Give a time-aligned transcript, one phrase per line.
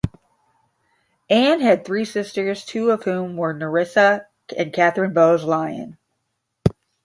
[1.29, 4.25] Anne had three sisters, two of whom were Nerissa
[4.57, 5.95] and Katherine Bowes-Lyon.